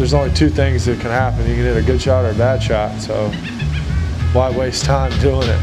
there's 0.00 0.14
only 0.14 0.32
two 0.34 0.48
things 0.48 0.86
that 0.86 0.98
can 0.98 1.10
happen. 1.10 1.40
You 1.46 1.56
can 1.56 1.64
hit 1.64 1.76
a 1.76 1.82
good 1.82 2.00
shot 2.00 2.24
or 2.24 2.30
a 2.30 2.34
bad 2.34 2.62
shot. 2.62 2.98
So 3.02 3.28
why 4.32 4.50
waste 4.50 4.86
time 4.86 5.12
doing 5.20 5.46
it? 5.46 5.60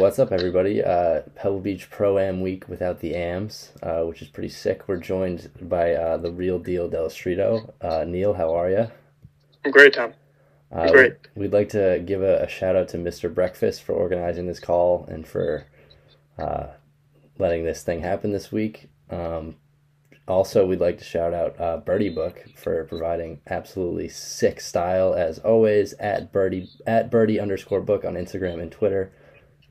What's 0.00 0.18
up, 0.18 0.32
everybody? 0.32 0.82
Uh, 0.82 1.20
Pebble 1.34 1.60
Beach 1.60 1.90
Pro 1.90 2.16
Am 2.16 2.40
Week 2.40 2.66
without 2.70 3.00
the 3.00 3.14
AMs, 3.14 3.72
uh, 3.82 4.00
which 4.04 4.22
is 4.22 4.28
pretty 4.28 4.48
sick. 4.48 4.88
We're 4.88 4.96
joined 4.96 5.50
by 5.60 5.92
uh, 5.92 6.16
the 6.16 6.32
real 6.32 6.58
deal 6.58 6.88
Dellostritto. 6.88 7.70
Uh, 7.82 8.04
Neal, 8.04 8.32
how 8.32 8.54
are 8.54 8.70
you? 8.70 8.86
I'm 9.66 9.72
great, 9.72 9.92
Tom. 9.92 10.14
Uh, 10.72 10.90
Great. 10.90 11.16
We'd 11.34 11.52
like 11.52 11.68
to 11.70 12.02
give 12.06 12.22
a, 12.22 12.44
a 12.44 12.48
shout 12.48 12.76
out 12.76 12.88
to 12.88 12.96
Mr. 12.96 13.32
Breakfast 13.32 13.82
for 13.82 13.92
organizing 13.92 14.46
this 14.46 14.58
call 14.58 15.04
and 15.10 15.26
for 15.26 15.66
uh, 16.38 16.68
letting 17.38 17.64
this 17.64 17.82
thing 17.82 18.00
happen 18.00 18.32
this 18.32 18.50
week. 18.52 18.88
Um, 19.10 19.56
also, 20.26 20.66
we'd 20.66 20.80
like 20.80 20.98
to 20.98 21.04
shout 21.04 21.32
out 21.32 21.58
uh, 21.58 21.78
Birdie 21.78 22.10
Book 22.10 22.44
for 22.54 22.84
providing 22.84 23.40
absolutely 23.46 24.08
sick 24.10 24.60
style 24.60 25.14
as 25.14 25.38
always 25.38 25.94
at 25.94 26.30
Birdie 26.32 26.68
at 26.86 27.10
Birdie 27.10 27.40
underscore 27.40 27.80
Book 27.80 28.04
on 28.04 28.14
Instagram 28.14 28.60
and 28.60 28.70
Twitter. 28.70 29.12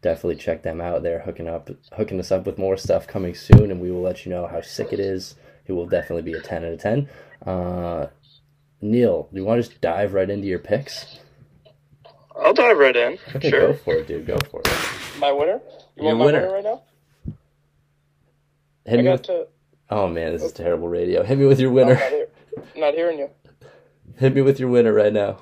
Definitely 0.01 0.37
check 0.37 0.63
them 0.63 0.81
out. 0.81 1.03
They're 1.03 1.19
hooking 1.21 1.47
up 1.47 1.69
hooking 1.93 2.19
us 2.19 2.31
up 2.31 2.45
with 2.47 2.57
more 2.57 2.75
stuff 2.77 3.05
coming 3.05 3.35
soon, 3.35 3.69
and 3.69 3.79
we 3.79 3.91
will 3.91 4.01
let 4.01 4.25
you 4.25 4.31
know 4.31 4.47
how 4.47 4.61
sick 4.61 4.91
it 4.91 4.99
is. 4.99 5.35
It 5.67 5.73
will 5.73 5.85
definitely 5.85 6.23
be 6.31 6.37
a 6.37 6.41
ten 6.41 6.65
out 6.65 6.73
of 6.73 6.79
ten. 6.79 7.07
Uh, 7.45 8.07
Neal, 8.81 9.27
do 9.31 9.39
you 9.39 9.45
want 9.45 9.61
to 9.63 9.67
just 9.69 9.81
dive 9.81 10.13
right 10.13 10.29
into 10.29 10.47
your 10.47 10.59
picks? 10.59 11.19
I'll 12.39 12.53
dive 12.53 12.77
right 12.77 12.95
in. 12.95 13.17
Okay, 13.35 13.49
sure. 13.49 13.67
go 13.67 13.73
for 13.73 13.93
it, 13.95 14.07
dude. 14.07 14.25
Go 14.25 14.37
for 14.51 14.61
it. 14.61 15.19
My 15.19 15.31
winner? 15.31 15.59
You 15.95 16.03
Your 16.03 16.15
want 16.15 16.19
my 16.19 16.25
winner. 16.25 16.41
winner 16.41 16.53
right 16.53 16.63
now? 16.63 16.83
Hit 18.87 18.93
I 18.93 18.97
me 18.97 19.03
got 19.03 19.11
with, 19.19 19.23
to. 19.23 19.47
oh 19.89 20.07
man, 20.07 20.31
this 20.31 20.43
is 20.43 20.53
terrible 20.53 20.87
radio. 20.87 21.23
Hit 21.23 21.37
me 21.37 21.45
with 21.45 21.59
your 21.59 21.69
I'm 21.71 21.75
winner. 21.75 21.93
not, 21.95 22.09
hear, 22.09 22.27
I'm 22.75 22.81
not 22.81 22.93
hearing 22.93 23.19
you. 23.19 23.29
Hit 24.17 24.33
me 24.33 24.41
with 24.41 24.59
your 24.59 24.69
winner 24.69 24.93
right 24.93 25.11
now. 25.11 25.39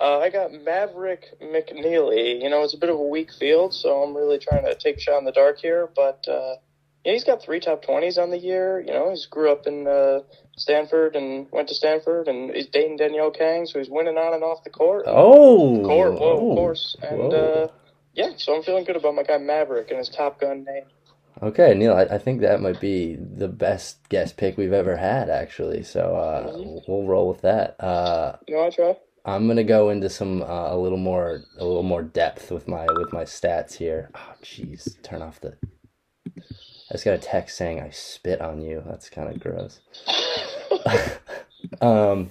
Uh, 0.00 0.18
I 0.18 0.30
got 0.30 0.52
Maverick 0.52 1.40
McNealy. 1.40 2.42
You 2.42 2.50
know, 2.50 2.64
it's 2.64 2.74
a 2.74 2.78
bit 2.78 2.90
of 2.90 2.96
a 2.96 3.02
weak 3.02 3.32
field, 3.32 3.72
so 3.72 4.02
I'm 4.02 4.16
really 4.16 4.38
trying 4.38 4.64
to 4.64 4.74
take 4.74 4.96
a 4.96 5.00
shot 5.00 5.18
in 5.18 5.24
the 5.24 5.30
dark 5.30 5.58
here. 5.58 5.88
But 5.94 6.26
uh, 6.28 6.56
yeah, 7.04 7.12
he's 7.12 7.22
got 7.22 7.40
three 7.40 7.60
top 7.60 7.84
20s 7.84 8.20
on 8.20 8.30
the 8.30 8.38
year. 8.38 8.80
You 8.80 8.92
know, 8.92 9.10
he's 9.10 9.26
grew 9.26 9.52
up 9.52 9.68
in 9.68 9.86
uh, 9.86 10.20
Stanford 10.56 11.14
and 11.14 11.46
went 11.52 11.68
to 11.68 11.74
Stanford, 11.76 12.26
and 12.26 12.50
he's 12.50 12.66
dating 12.66 12.96
Danielle 12.96 13.30
Kang, 13.30 13.66
so 13.66 13.78
he's 13.78 13.88
winning 13.88 14.18
on 14.18 14.34
and 14.34 14.42
off 14.42 14.64
the 14.64 14.70
court. 14.70 15.04
Oh, 15.06 15.80
court, 15.84 16.14
whoa, 16.14 16.32
oh. 16.32 16.50
of 16.50 16.56
course. 16.56 16.96
And 17.00 17.32
uh, 17.32 17.68
yeah, 18.14 18.32
so 18.36 18.56
I'm 18.56 18.64
feeling 18.64 18.82
good 18.82 18.96
about 18.96 19.14
my 19.14 19.22
guy 19.22 19.38
Maverick 19.38 19.90
and 19.90 19.98
his 19.98 20.08
Top 20.08 20.40
Gun 20.40 20.64
name. 20.64 20.84
Okay, 21.42 21.74
Neal, 21.74 21.94
I, 21.94 22.02
I 22.02 22.18
think 22.18 22.40
that 22.40 22.60
might 22.60 22.80
be 22.80 23.16
the 23.16 23.48
best 23.48 24.08
guest 24.08 24.36
pick 24.36 24.56
we've 24.56 24.72
ever 24.72 24.96
had, 24.96 25.28
actually. 25.28 25.82
So 25.82 26.14
uh, 26.14 26.52
we'll 26.86 27.04
roll 27.06 27.28
with 27.28 27.40
that. 27.40 27.74
Uh, 27.82 28.36
You 28.46 28.54
know, 28.54 28.66
I 28.66 28.70
try. 28.70 28.96
I'm 29.24 29.46
gonna 29.48 29.64
go 29.64 29.90
into 29.90 30.08
some 30.08 30.42
uh, 30.42 30.72
a 30.72 30.76
little 30.76 30.98
more 30.98 31.42
a 31.58 31.64
little 31.64 31.82
more 31.84 32.02
depth 32.02 32.50
with 32.50 32.66
my 32.66 32.86
with 32.96 33.12
my 33.12 33.24
stats 33.24 33.74
here. 33.74 34.10
Oh, 34.14 34.34
jeez, 34.42 35.00
turn 35.02 35.22
off 35.22 35.40
the. 35.40 35.56
I 36.26 36.92
just 36.94 37.04
got 37.04 37.14
a 37.14 37.18
text 37.18 37.56
saying 37.56 37.80
I 37.80 37.90
spit 37.90 38.40
on 38.40 38.60
you. 38.60 38.82
That's 38.86 39.08
kind 39.08 39.28
of 39.28 39.40
gross. 39.40 39.80
um. 41.80 42.30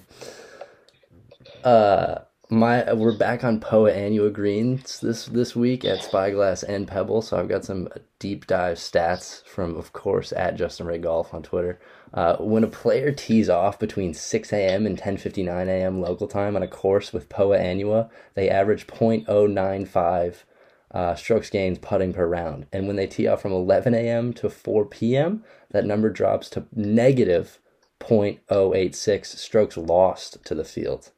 Uh, 1.63 2.19
my 2.51 2.91
we're 2.91 3.15
back 3.15 3.45
on 3.45 3.61
Poa 3.61 3.93
Annua 3.93 4.31
greens 4.31 4.99
this 4.99 5.27
this 5.27 5.55
week 5.55 5.85
at 5.85 6.03
Spyglass 6.03 6.63
and 6.63 6.85
Pebble. 6.85 7.21
So 7.21 7.39
I've 7.39 7.47
got 7.47 7.63
some 7.63 7.87
deep 8.19 8.45
dive 8.45 8.77
stats 8.77 9.45
from, 9.45 9.77
of 9.77 9.93
course, 9.93 10.33
at 10.33 10.57
Justin 10.57 10.85
Ray 10.85 10.97
Golf 10.97 11.33
on 11.33 11.43
Twitter. 11.43 11.79
Uh, 12.13 12.35
when 12.37 12.65
a 12.65 12.67
player 12.67 13.13
tees 13.13 13.49
off 13.49 13.79
between 13.79 14.13
6 14.13 14.51
a.m. 14.51 14.85
and 14.85 14.97
10:59 14.97 15.67
a.m. 15.69 16.01
local 16.01 16.27
time 16.27 16.57
on 16.57 16.61
a 16.61 16.67
course 16.67 17.13
with 17.13 17.29
Poa 17.29 17.57
Annua, 17.57 18.09
they 18.33 18.49
average 18.49 18.85
0.095 18.85 20.43
uh, 20.91 21.15
strokes 21.15 21.49
gains 21.49 21.79
putting 21.79 22.11
per 22.11 22.27
round. 22.27 22.65
And 22.73 22.85
when 22.85 22.97
they 22.97 23.07
tee 23.07 23.27
off 23.27 23.41
from 23.41 23.53
11 23.53 23.93
a.m. 23.93 24.33
to 24.33 24.49
4 24.49 24.85
p.m., 24.87 25.45
that 25.69 25.85
number 25.85 26.09
drops 26.09 26.49
to 26.49 26.65
negative 26.75 27.59
0.086 28.01 29.25
strokes 29.25 29.77
lost 29.77 30.43
to 30.43 30.53
the 30.53 30.65
field. 30.65 31.11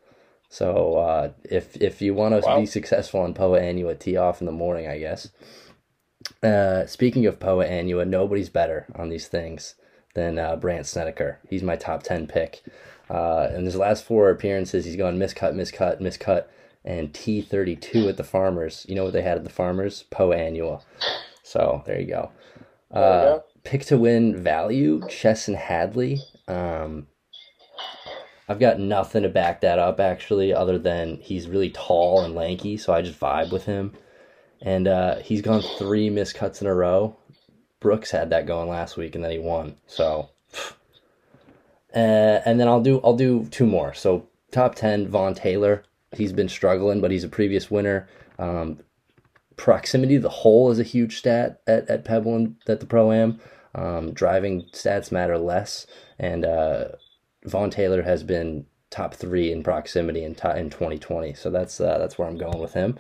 So 0.53 0.97
uh, 0.97 1.31
if 1.49 1.75
if 1.81 1.99
you 1.99 2.13
want 2.13 2.35
to 2.35 2.47
Wow. 2.47 2.59
be 2.59 2.67
successful 2.67 3.25
in 3.25 3.33
Poa 3.33 3.59
Annua, 3.59 3.97
tee 3.97 4.15
off 4.17 4.39
in 4.39 4.45
the 4.45 4.51
morning, 4.51 4.87
I 4.87 4.99
guess. 4.99 5.29
Uh, 6.43 6.85
speaking 6.85 7.25
of 7.25 7.39
Poa 7.39 7.65
Annua, 7.65 8.07
nobody's 8.07 8.49
better 8.49 8.85
on 8.93 9.09
these 9.09 9.27
things 9.27 9.73
than 10.13 10.37
uh, 10.37 10.55
Brandt 10.55 10.85
Snedeker. 10.85 11.39
He's 11.49 11.63
my 11.63 11.75
top 11.75 12.03
ten 12.03 12.27
pick. 12.27 12.61
Uh, 13.09 13.47
in 13.55 13.65
his 13.65 13.75
last 13.75 14.05
four 14.05 14.29
appearances, 14.29 14.85
he's 14.85 14.95
gone 14.95 15.17
miscut, 15.17 15.55
miscut, 15.55 15.99
miscut, 15.99 16.45
and 16.85 17.11
T 17.15 17.41
thirty 17.41 17.75
two 17.75 18.07
at 18.07 18.17
the 18.17 18.23
Farmers. 18.23 18.85
You 18.87 18.93
know 18.93 19.05
what 19.05 19.13
they 19.13 19.23
had 19.23 19.39
at 19.39 19.45
the 19.45 19.49
Farmers? 19.49 20.03
Poa 20.11 20.35
Annua. 20.35 20.83
So 21.41 21.81
there 21.87 21.99
you 21.99 22.05
go. 22.07 22.31
There 22.91 23.01
you 23.01 23.07
Uh, 23.07 23.23
go. 23.37 23.43
pick 23.63 23.85
to 23.85 23.97
win 23.97 24.35
value, 24.39 25.01
Chesson 25.09 25.55
Hadley. 25.55 26.19
Um, 26.47 27.07
I've 28.53 28.59
got 28.59 28.79
nothing 28.79 29.23
to 29.23 29.29
back 29.29 29.61
that 29.61 29.79
up 29.79 29.99
actually, 29.99 30.53
other 30.53 30.77
than 30.77 31.17
he's 31.17 31.47
really 31.47 31.71
tall 31.71 32.23
and 32.23 32.35
lanky, 32.35 32.77
so 32.77 32.93
I 32.93 33.01
just 33.01 33.19
vibe 33.19 33.51
with 33.51 33.65
him. 33.65 33.93
And 34.61 34.87
uh, 34.87 35.15
he's 35.15 35.41
gone 35.41 35.63
three 35.63 36.11
miscuts 36.11 36.61
in 36.61 36.67
a 36.67 36.75
row. 36.75 37.15
Brooks 37.79 38.11
had 38.11 38.29
that 38.29 38.45
going 38.45 38.69
last 38.69 38.95
week, 38.95 39.15
and 39.15 39.23
then 39.23 39.31
he 39.31 39.39
won. 39.39 39.77
So, 39.87 40.29
uh, 41.95 42.41
and 42.45 42.59
then 42.59 42.67
I'll 42.67 42.83
do 42.83 43.01
I'll 43.03 43.15
do 43.15 43.47
two 43.49 43.65
more. 43.65 43.95
So 43.95 44.27
top 44.51 44.75
ten, 44.75 45.07
Vaughn 45.07 45.33
Taylor. 45.33 45.83
He's 46.15 46.31
been 46.31 46.47
struggling, 46.47 47.01
but 47.01 47.09
he's 47.09 47.23
a 47.23 47.29
previous 47.29 47.71
winner. 47.71 48.07
Um, 48.37 48.81
proximity 49.57 50.17
to 50.17 50.21
the 50.21 50.29
hole 50.29 50.69
is 50.69 50.77
a 50.77 50.83
huge 50.83 51.17
stat 51.17 51.59
at, 51.65 51.89
at 51.89 52.05
Pebble 52.05 52.35
and 52.35 52.55
at 52.67 52.81
the 52.81 52.85
Pro 52.85 53.11
Am. 53.11 53.39
Um, 53.73 54.13
driving 54.13 54.67
stats 54.73 55.11
matter 55.11 55.39
less, 55.39 55.87
and 56.19 56.45
uh, 56.45 56.89
Vaughn 57.45 57.69
Taylor 57.69 58.01
has 58.03 58.23
been 58.23 58.65
top 58.89 59.15
three 59.15 59.51
in 59.51 59.63
proximity 59.63 60.23
in, 60.23 60.31
in 60.31 60.69
2020. 60.69 61.33
So 61.33 61.49
that's 61.49 61.81
uh, 61.81 61.97
that's 61.97 62.17
where 62.17 62.27
I'm 62.27 62.37
going 62.37 62.59
with 62.59 62.73
him. 62.73 62.97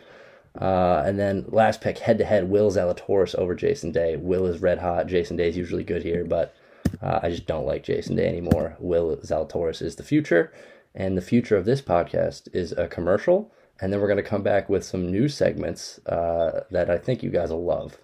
Uh, 0.59 1.01
and 1.05 1.19
then 1.19 1.45
last 1.47 1.81
pick 1.81 1.99
head 1.99 2.17
to 2.19 2.25
head, 2.25 2.49
Will 2.49 2.71
Zalatoris 2.71 3.35
over 3.35 3.55
Jason 3.55 3.91
Day. 3.91 4.15
Will 4.15 4.45
is 4.45 4.61
red 4.61 4.79
hot. 4.79 5.07
Jason 5.07 5.35
Day 5.35 5.49
is 5.49 5.57
usually 5.57 5.83
good 5.83 6.03
here, 6.03 6.23
but 6.23 6.55
uh, 7.01 7.19
I 7.23 7.29
just 7.29 7.47
don't 7.47 7.65
like 7.65 7.83
Jason 7.83 8.15
Day 8.15 8.27
anymore. 8.27 8.75
Will 8.79 9.17
Zalatoris 9.17 9.81
is 9.81 9.95
the 9.95 10.03
future, 10.03 10.53
and 10.93 11.17
the 11.17 11.21
future 11.21 11.57
of 11.57 11.65
this 11.65 11.81
podcast 11.81 12.53
is 12.53 12.71
a 12.73 12.87
commercial. 12.87 13.51
And 13.81 13.91
then 13.91 13.99
we're 13.99 14.07
going 14.07 14.17
to 14.17 14.23
come 14.23 14.43
back 14.43 14.69
with 14.69 14.85
some 14.85 15.11
new 15.11 15.27
segments 15.27 15.99
uh, 16.05 16.63
that 16.69 16.89
I 16.89 16.97
think 16.97 17.23
you 17.23 17.31
guys 17.31 17.49
will 17.49 17.65
love. 17.65 17.97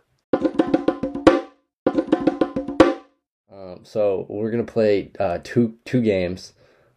Um, 3.79 3.85
so 3.85 4.25
we're 4.29 4.51
gonna 4.51 4.63
play 4.63 5.11
uh, 5.19 5.39
two 5.43 5.77
two 5.85 6.01
games. 6.01 6.53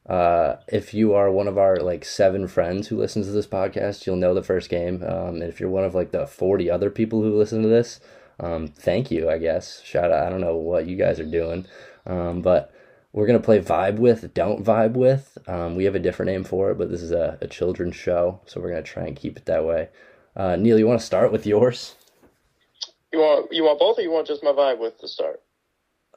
Uh, 0.07 0.57
if 0.69 0.93
you 0.93 1.15
are 1.15 1.31
one 1.31 1.47
of 1.47 1.57
our 1.57 1.77
like 1.77 2.05
seven 2.05 2.49
friends 2.49 2.89
who 2.89 2.99
listens 2.99 3.27
to 3.27 3.33
this 3.33 3.47
podcast, 3.47 4.05
you'll 4.07 4.17
know 4.17 4.35
the 4.35 4.43
first 4.43 4.69
game. 4.69 5.03
Um, 5.03 5.37
and 5.37 5.45
if 5.45 5.61
you're 5.61 5.71
one 5.71 5.85
of 5.85 5.95
like 5.95 6.11
the 6.11 6.27
forty 6.27 6.71
other 6.71 6.91
people 6.91 7.23
who 7.23 7.39
listen 7.39 7.63
to 7.63 7.69
this, 7.69 8.01
um, 8.41 8.69
thank 8.69 9.11
you. 9.11 9.31
I 9.31 9.39
guess 9.39 9.81
shout 9.83 10.11
out. 10.11 10.27
I 10.27 10.31
don't 10.31 10.41
know 10.41 10.57
what 10.57 10.87
you 10.87 10.97
guys 10.97 11.21
are 11.21 11.25
doing, 11.25 11.67
um, 12.07 12.43
but 12.43 12.73
we're 13.13 13.27
gonna 13.27 13.41
play 13.41 13.61
vibe 13.61 13.97
with, 13.97 14.35
don't 14.35 14.65
vibe 14.65 14.95
with. 14.95 15.39
Um, 15.47 15.77
we 15.77 15.85
have 15.85 15.95
a 15.95 16.01
different 16.01 16.33
name 16.33 16.45
for 16.45 16.71
it, 16.71 16.79
but 16.79 16.91
this 16.91 17.03
is 17.03 17.13
a, 17.13 17.39
a 17.41 17.47
children's 17.47 17.97
show, 17.97 18.41
so 18.47 18.61
we're 18.61 18.71
gonna 18.71 18.83
try 18.83 19.05
and 19.05 19.17
keep 19.17 19.37
it 19.37 19.47
that 19.47 19.65
way. 19.65 19.89
Uh, 20.35 20.57
Neal, 20.57 20.79
you 20.79 20.87
want 20.87 20.99
to 20.99 21.07
start 21.07 21.31
with 21.31 21.47
yours? 21.47 21.95
You 23.13 23.19
want 23.19 23.53
you 23.53 23.65
want 23.65 23.79
both, 23.79 23.99
or 23.99 24.03
you 24.03 24.11
want 24.11 24.27
just 24.27 24.43
my 24.43 24.53
vibe 24.53 24.79
with 24.79 24.99
to 25.01 25.09
start? 25.09 25.43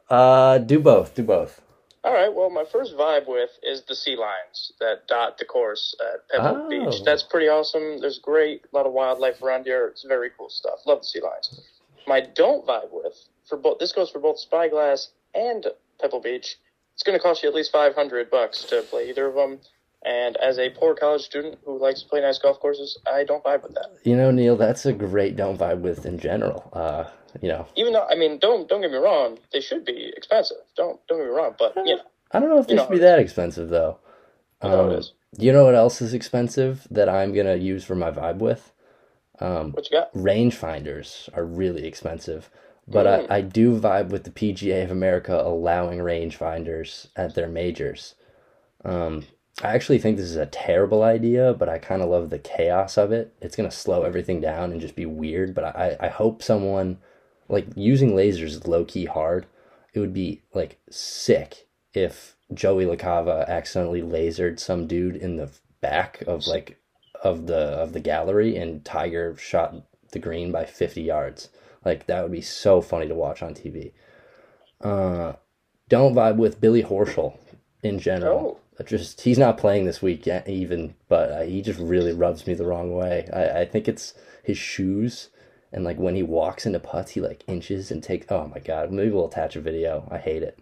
Uh, 0.08 0.58
do 0.58 0.78
both. 0.78 1.14
Do 1.14 1.22
both. 1.22 1.60
All 2.04 2.12
right. 2.12 2.32
Well, 2.32 2.50
my 2.50 2.64
first 2.70 2.94
vibe 2.96 3.26
with 3.26 3.50
is 3.62 3.82
the 3.82 3.94
sea 3.96 4.16
lions 4.16 4.72
that 4.78 5.08
dot 5.08 5.38
the 5.38 5.44
course 5.44 5.94
at 6.00 6.28
Pebble 6.28 6.66
Oh. 6.66 6.90
Beach. 6.90 7.02
That's 7.04 7.24
pretty 7.24 7.48
awesome. 7.48 8.00
There's 8.00 8.18
great, 8.20 8.64
a 8.72 8.76
lot 8.76 8.86
of 8.86 8.92
wildlife 8.92 9.42
around 9.42 9.64
here. 9.64 9.88
It's 9.88 10.04
very 10.04 10.30
cool 10.38 10.48
stuff. 10.48 10.80
Love 10.86 11.00
the 11.00 11.06
sea 11.06 11.20
lions. 11.20 11.60
My 12.06 12.20
don't 12.20 12.64
vibe 12.66 12.92
with 12.92 13.14
for 13.48 13.58
both. 13.58 13.78
This 13.78 13.90
goes 13.92 14.10
for 14.10 14.20
both 14.20 14.38
Spyglass 14.38 15.10
and 15.34 15.66
Pebble 16.00 16.20
Beach. 16.20 16.56
It's 16.94 17.02
going 17.02 17.18
to 17.18 17.22
cost 17.22 17.42
you 17.42 17.48
at 17.48 17.54
least 17.54 17.72
five 17.72 17.94
hundred 17.96 18.30
bucks 18.30 18.62
to 18.64 18.82
play 18.82 19.08
either 19.10 19.26
of 19.26 19.34
them. 19.34 19.58
And 20.04 20.36
as 20.36 20.58
a 20.58 20.70
poor 20.70 20.94
college 20.94 21.22
student 21.22 21.58
who 21.64 21.78
likes 21.80 22.02
to 22.02 22.08
play 22.08 22.20
nice 22.20 22.38
golf 22.38 22.60
courses, 22.60 22.98
I 23.06 23.24
don't 23.24 23.42
vibe 23.42 23.62
with 23.64 23.74
that. 23.74 23.86
You 24.04 24.16
know, 24.16 24.30
Neal, 24.30 24.56
that's 24.56 24.86
a 24.86 24.92
great 24.92 25.34
don't 25.36 25.58
vibe 25.58 25.80
with 25.80 26.06
in 26.06 26.18
general. 26.18 26.68
Uh, 26.72 27.04
you 27.42 27.48
know, 27.48 27.66
Even 27.74 27.92
though, 27.92 28.06
I 28.08 28.14
mean, 28.14 28.38
don't 28.38 28.68
don't 28.68 28.82
get 28.82 28.90
me 28.90 28.98
wrong, 28.98 29.38
they 29.52 29.60
should 29.60 29.84
be 29.84 30.12
expensive. 30.16 30.58
Don't 30.76 31.00
don't 31.08 31.18
get 31.18 31.24
me 31.26 31.30
wrong, 31.30 31.54
but 31.58 31.74
you 31.84 31.96
know, 31.96 32.02
I 32.30 32.38
don't 32.40 32.50
know 32.50 32.58
if 32.58 32.66
they 32.66 32.74
You 32.74 32.76
know 32.76 32.84
should 32.86 32.92
be 32.92 32.98
that 33.00 33.18
expensive 33.18 33.68
though. 33.68 33.98
know 34.62 34.84
Um, 34.84 34.92
it 34.92 34.98
is. 34.98 35.12
you 35.38 35.52
know 35.52 35.64
what 35.64 35.74
else 35.74 36.00
is 36.00 36.14
expensive 36.14 36.86
that 36.90 37.08
I'm 37.08 37.34
gonna 37.34 37.56
use 37.56 37.84
for 37.84 37.94
my 37.96 38.10
vibe 38.10 38.38
with? 38.38 38.72
Um, 39.40 39.72
What 39.72 39.90
you 39.90 39.98
got? 39.98 40.12
rangefinders 40.14 41.28
are 41.36 41.44
really 41.44 41.86
expensive. 41.86 42.48
but 42.88 43.06
Mm. 43.06 43.26
I, 43.30 43.36
I 43.38 43.40
do 43.40 43.78
vibe 43.78 44.10
with 44.10 44.22
the 44.24 44.30
PGA 44.30 44.84
of 44.84 44.90
America 44.92 45.34
allowing 45.34 45.98
rangefinders 45.98 47.08
at 47.16 47.34
their 47.34 47.48
majors. 47.48 48.14
Um, 48.84 49.24
I 49.62 49.74
actually 49.74 49.98
think 49.98 50.16
this 50.16 50.26
is 50.26 50.36
a 50.36 50.46
terrible 50.46 51.02
idea, 51.02 51.54
but 51.54 51.68
I 51.68 51.78
kind 51.78 52.02
of 52.02 52.10
love 52.10 52.30
the 52.30 52.38
chaos 52.38 52.98
of 52.98 53.10
it. 53.10 53.34
It's 53.40 53.56
going 53.56 53.68
to 53.68 53.74
slow 53.74 54.02
everything 54.02 54.40
down 54.40 54.70
and 54.70 54.80
just 54.80 54.94
be 54.94 55.06
weird, 55.06 55.54
but 55.54 55.64
I, 55.64 55.96
I 55.98 56.08
hope 56.08 56.42
someone, 56.42 56.98
like, 57.48 57.66
using 57.74 58.12
lasers 58.12 58.42
is 58.42 58.66
low 58.66 58.84
key 58.84 59.06
hard. 59.06 59.46
It 59.94 60.00
would 60.00 60.12
be, 60.12 60.42
like, 60.52 60.78
sick 60.90 61.68
if 61.94 62.36
Joey 62.52 62.84
LaCava 62.84 63.48
accidentally 63.48 64.02
lasered 64.02 64.60
some 64.60 64.86
dude 64.86 65.16
in 65.16 65.36
the 65.36 65.50
back 65.80 66.22
of, 66.26 66.46
like, 66.46 66.78
of 67.22 67.46
the 67.46 67.56
of 67.56 67.92
the 67.92 68.00
gallery 68.00 68.56
and 68.56 68.84
Tiger 68.84 69.36
shot 69.36 69.74
the 70.12 70.18
green 70.18 70.52
by 70.52 70.64
50 70.64 71.02
yards. 71.02 71.48
Like 71.84 72.06
that 72.06 72.22
would 72.22 72.32
be 72.32 72.40
so 72.40 72.80
funny 72.80 73.08
to 73.08 73.14
watch 73.14 73.42
on 73.42 73.54
TV. 73.54 73.92
Uh, 74.80 75.34
don't 75.88 76.14
vibe 76.14 76.36
with 76.36 76.60
Billy 76.60 76.82
Horschel 76.82 77.38
in 77.82 77.98
general. 77.98 78.60
Just 78.84 79.22
he's 79.22 79.38
not 79.38 79.56
playing 79.56 79.86
this 79.86 80.02
week 80.02 80.28
even, 80.46 80.94
but 81.08 81.30
uh, 81.30 81.42
he 81.42 81.62
just 81.62 81.80
really 81.80 82.12
rubs 82.12 82.46
me 82.46 82.54
the 82.54 82.66
wrong 82.66 82.94
way. 82.94 83.28
I, 83.32 83.60
I 83.60 83.64
think 83.64 83.88
it's 83.88 84.12
his 84.42 84.58
shoes 84.58 85.30
and 85.72 85.84
like 85.84 85.98
when 85.98 86.14
he 86.14 86.22
walks 86.22 86.66
into 86.66 86.78
putts, 86.78 87.12
he 87.12 87.20
like 87.20 87.44
inches 87.46 87.90
and 87.90 88.02
takes. 88.02 88.26
Oh 88.30 88.50
my 88.52 88.60
god! 88.60 88.90
Maybe 88.90 89.10
we'll 89.10 89.28
attach 89.28 89.56
a 89.56 89.60
video. 89.60 90.08
I 90.10 90.18
hate 90.18 90.42
it. 90.42 90.58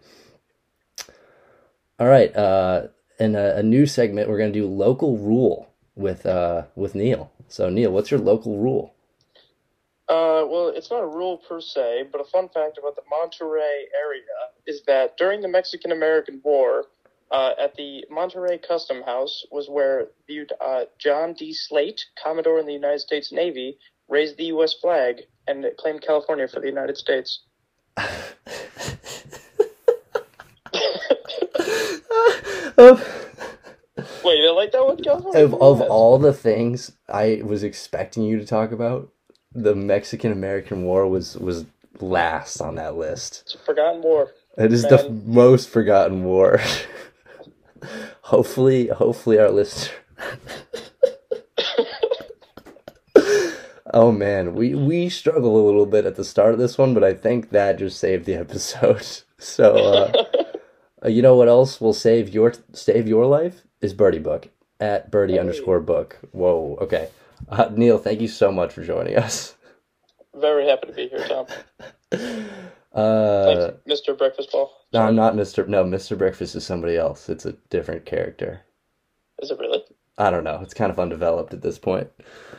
All 2.01 2.09
right, 2.09 2.35
uh, 2.35 2.89
in 3.21 3.37
a, 3.37 3.57
a 3.57 3.63
new 3.63 3.87
segment, 3.87 4.29
we're 4.29 4.39
gonna 4.39 4.51
do 4.51 4.67
local 4.67 5.17
rule 5.17 5.71
with 5.95 6.27
uh 6.27 6.65
with 6.75 6.95
Neal. 6.95 7.31
So 7.49 7.69
Neal, 7.69 7.93
what's 7.93 8.11
your 8.11 8.21
local 8.21 8.59
rule? 8.59 8.95
Uh, 10.09 10.45
well, 10.47 10.73
it's 10.75 10.91
not 10.91 11.03
a 11.03 11.07
rule 11.07 11.39
per 11.39 11.61
se, 11.61 12.09
but 12.13 12.21
a 12.21 12.25
fun 12.25 12.49
fact 12.49 12.77
about 12.77 12.95
the 12.95 13.03
Monterey 13.09 13.87
area 13.97 14.23
is 14.67 14.83
that 14.87 15.17
during 15.17 15.41
the 15.41 15.49
Mexican 15.49 15.93
American 15.93 16.41
War, 16.45 16.87
at 17.65 17.75
the 17.77 18.05
Monterey 18.11 18.59
Custom 18.59 19.03
House 19.03 19.45
was 19.51 19.69
where 19.69 20.09
uh, 20.61 20.83
John 20.99 21.33
D. 21.33 21.55
Sloat, 21.55 22.05
Commodore 22.23 22.61
in 22.61 22.67
the 22.67 22.75
United 22.75 23.01
States 23.01 23.33
Navy, 23.33 23.79
raised 24.09 24.37
the 24.37 24.45
U.S. 24.47 24.75
flag 24.75 25.23
and 25.49 25.65
claimed 25.79 26.03
California 26.03 26.47
for 26.47 26.61
the 26.61 26.67
United 26.67 26.99
States. 26.99 27.41
Wait, 34.25 34.39
you 34.39 34.55
like 34.55 34.73
that 34.73 34.85
one, 34.85 35.03
California? 35.03 35.45
of 35.45 35.55
of 35.55 35.81
all 35.81 36.19
the 36.19 36.33
things 36.35 36.93
I 37.09 37.41
was 37.45 37.63
expecting 37.63 38.25
you 38.25 38.39
to 38.39 38.45
talk 38.45 38.73
about, 38.73 39.11
the 39.55 39.75
Mexican 39.75 40.33
American 40.33 40.83
War 40.85 41.07
was 41.07 41.37
was 41.37 41.65
last 42.01 42.61
on 42.61 42.75
that 42.75 42.97
list. 42.97 43.43
It's 43.47 43.55
a 43.55 43.59
forgotten 43.59 44.03
war. 44.03 44.33
It 44.59 44.73
is 44.73 44.83
the 44.83 45.09
most 45.25 45.69
forgotten 45.69 46.25
war. 46.25 46.61
hopefully, 48.35 48.89
hopefully 48.89 49.39
our 49.39 49.51
listener. 49.51 49.95
oh 53.95 54.11
man, 54.11 54.55
we 54.55 54.75
we 54.75 55.09
struggle 55.09 55.57
a 55.57 55.65
little 55.65 55.87
bit 55.87 56.05
at 56.05 56.17
the 56.17 56.25
start 56.25 56.53
of 56.53 56.59
this 56.59 56.77
one, 56.77 56.95
but 56.95 57.05
I 57.05 57.15
think 57.15 57.51
that 57.51 57.79
just 57.79 57.99
saved 57.99 58.27
the 58.27 58.35
episode. 58.35 59.07
So, 59.37 59.75
uh, 59.75 61.09
you 61.09 61.21
know 61.21 61.37
what 61.37 61.49
else 61.49 61.79
will 61.79 61.93
save 61.93 62.31
your 62.31 62.55
save 62.73 63.07
your 63.07 63.27
life 63.27 63.67
is 63.83 63.93
Birdie 63.93 64.21
Book 64.21 64.49
at 64.81 65.11
Birdie 65.11 65.39
underscore 65.39 65.81
Book. 65.81 66.19
Whoa, 66.33 66.79
okay. 66.81 67.11
Uh, 67.47 67.69
Neal, 67.71 67.99
thank 67.99 68.23
you 68.23 68.29
so 68.29 68.51
much 68.51 68.73
for 68.73 68.83
joining 68.83 69.19
us. 69.19 69.55
Very 70.35 70.67
happy 70.67 70.87
to 70.87 70.93
be 70.95 71.09
here, 71.09 71.27
Tom. 71.29 71.47
Uh, 72.95 73.73
Thanks, 73.87 74.03
Mr. 74.07 74.17
Breakfast 74.17 74.53
Ball. 74.53 74.71
no, 74.93 75.03
I'm 75.03 75.17
not 75.17 75.35
Mr. 75.35 75.67
No, 75.67 75.85
Mr. 75.85 76.17
Breakfast 76.17 76.55
is 76.55 76.65
somebody 76.65 76.97
else. 76.97 77.29
It's 77.29 77.45
a 77.45 77.53
different 77.71 78.05
character. 78.07 78.61
Is 79.43 79.51
it 79.51 79.59
really? 79.59 79.83
I 80.17 80.31
don't 80.31 80.45
know. 80.45 80.61
It's 80.63 80.75
kind 80.75 80.93
of 80.93 81.01
undeveloped 81.01 81.53
at 81.53 81.61
this 81.63 81.79
point. 81.79 82.09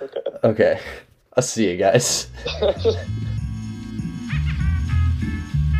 Okay. 0.01 0.19
Okay. 0.43 0.79
I'll 1.37 1.43
see 1.43 1.69
you 1.71 1.77
guys. 1.77 2.27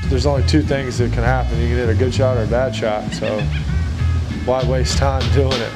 There's 0.06 0.26
only 0.26 0.48
two 0.48 0.62
things 0.62 0.98
that 1.00 1.12
can 1.12 1.24
happen. 1.24 1.60
You 1.60 1.68
can 1.68 1.76
hit 1.78 1.90
a 1.90 1.96
good 1.96 2.14
shot 2.14 2.38
or 2.38 2.44
a 2.44 2.48
bad 2.48 2.74
shot. 2.76 3.12
So 3.12 3.42
why 4.46 4.64
waste 4.70 4.98
time 4.98 5.30
doing 5.34 5.52
it? 5.60 5.72